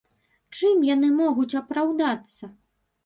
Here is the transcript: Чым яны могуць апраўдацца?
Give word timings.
Чым 0.59 0.79
яны 0.87 1.11
могуць 1.19 1.57
апраўдацца? 1.63 2.53